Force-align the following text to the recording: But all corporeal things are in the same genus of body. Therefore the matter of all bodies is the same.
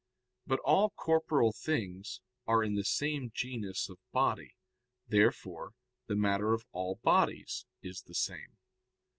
But 0.47 0.59
all 0.61 0.89
corporeal 0.89 1.51
things 1.51 2.21
are 2.47 2.63
in 2.63 2.73
the 2.73 2.83
same 2.83 3.29
genus 3.35 3.87
of 3.87 3.99
body. 4.11 4.55
Therefore 5.07 5.73
the 6.07 6.15
matter 6.15 6.53
of 6.55 6.65
all 6.71 6.95
bodies 7.03 7.67
is 7.83 8.01
the 8.01 8.15
same. 8.15 8.57